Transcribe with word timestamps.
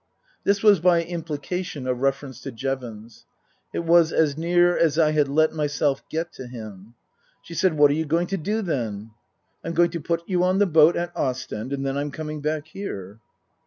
1' 0.01 0.05
This 0.45 0.63
was 0.63 0.79
by 0.79 1.03
implication 1.03 1.85
a 1.85 1.93
reference 1.93 2.41
to 2.41 2.51
Jevons. 2.51 3.27
It 3.71 3.83
was 3.85 4.11
as 4.11 4.35
near 4.35 4.75
as 4.75 4.97
I 4.97 5.11
had 5.11 5.27
let 5.27 5.53
myself 5.53 6.01
get 6.09 6.33
to 6.33 6.47
him. 6.47 6.95
She 7.43 7.53
said," 7.53 7.77
What 7.77 7.91
are 7.91 7.93
you 7.93 8.07
going 8.07 8.25
to 8.25 8.37
do, 8.37 8.63
then?" 8.63 9.11
"I'm 9.63 9.73
going 9.73 9.91
to 9.91 10.01
put 10.01 10.27
you 10.27 10.43
on 10.43 10.57
the 10.57 10.65
boat 10.65 10.95
at 10.95 11.15
Ostend, 11.15 11.71
and 11.71 11.85
then 11.85 11.99
I'm 11.99 12.09
coming 12.09 12.41
back 12.41 12.65
here." 12.69 13.19